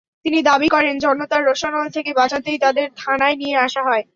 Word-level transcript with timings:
তিনি 0.25 0.39
দাবি 0.43 0.67
করেন, 0.69 0.95
জনতার 0.99 1.41
রোষানল 1.45 1.87
থেকে 1.95 2.11
বাঁচাতেই 2.13 2.57
তাঁদের 2.57 2.87
থানায় 2.97 3.35
নিয়ে 3.35 3.55
আসা 3.57 3.81
হয়। 3.83 4.03